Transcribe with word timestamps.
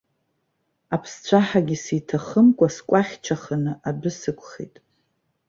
Аԥсцәаҳагьы 0.95 1.77
сиҭахымкәа, 1.83 2.67
скәахьчаханы, 2.75 3.71
адәы 3.87 4.11
сықәхеит. 4.19 4.75